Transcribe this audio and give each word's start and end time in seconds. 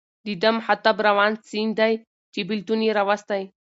د 0.25 0.27
ده 0.41 0.49
مخاطب 0.57 0.97
روان 1.07 1.31
سیند 1.49 1.73
دی 1.79 1.93
چې 2.33 2.39
بېلتون 2.47 2.79
یې 2.87 2.91
راوستی. 2.99 3.43